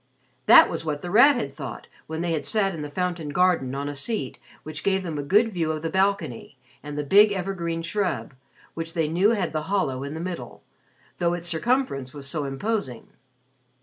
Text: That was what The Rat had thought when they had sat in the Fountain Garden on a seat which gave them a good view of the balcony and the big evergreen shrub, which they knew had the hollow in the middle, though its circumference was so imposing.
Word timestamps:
That 0.47 0.67
was 0.67 0.83
what 0.83 1.03
The 1.03 1.11
Rat 1.11 1.35
had 1.35 1.53
thought 1.53 1.85
when 2.07 2.21
they 2.21 2.31
had 2.31 2.43
sat 2.43 2.73
in 2.73 2.81
the 2.81 2.89
Fountain 2.89 3.29
Garden 3.29 3.75
on 3.75 3.87
a 3.87 3.93
seat 3.93 4.39
which 4.63 4.83
gave 4.83 5.03
them 5.03 5.19
a 5.19 5.21
good 5.21 5.53
view 5.53 5.71
of 5.71 5.83
the 5.83 5.91
balcony 5.91 6.57
and 6.81 6.97
the 6.97 7.03
big 7.03 7.31
evergreen 7.31 7.83
shrub, 7.83 8.33
which 8.73 8.95
they 8.95 9.07
knew 9.07 9.29
had 9.29 9.53
the 9.53 9.61
hollow 9.69 10.01
in 10.03 10.15
the 10.15 10.19
middle, 10.19 10.63
though 11.19 11.35
its 11.35 11.47
circumference 11.49 12.15
was 12.15 12.25
so 12.25 12.45
imposing. 12.45 13.09